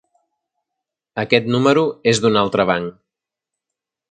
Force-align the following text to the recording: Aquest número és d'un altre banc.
Aquest 1.25 1.51
número 1.57 1.83
és 2.13 2.23
d'un 2.25 2.41
altre 2.45 2.67
banc. 2.71 2.97